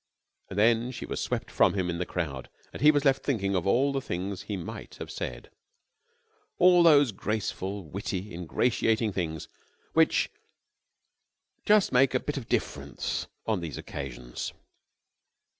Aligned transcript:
And 0.49 0.57
then 0.57 0.89
she 0.89 1.05
was 1.05 1.19
swept 1.21 1.51
from 1.51 1.75
him 1.75 1.87
in 1.87 1.99
the 1.99 2.07
crowd 2.07 2.49
and 2.73 2.81
he 2.81 2.89
was 2.89 3.05
left 3.05 3.21
thinking 3.23 3.53
of 3.53 3.67
all 3.67 3.93
the 3.93 4.01
things 4.01 4.41
he 4.41 4.57
might 4.57 4.95
have 4.95 5.11
said 5.11 5.51
all 6.57 6.81
those 6.81 7.11
graceful, 7.11 7.83
witty, 7.83 8.33
ingratiating 8.33 9.11
things 9.13 9.47
which 9.93 10.31
just 11.67 11.91
make 11.91 12.15
a 12.15 12.19
bit 12.19 12.37
of 12.37 12.49
difference 12.49 13.27
on 13.45 13.59
these 13.61 13.77
occasions. 13.77 14.53